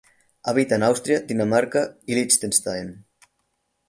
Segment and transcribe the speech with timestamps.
[0.41, 3.05] Habita en Austria Dinamarca y Liechtenstein.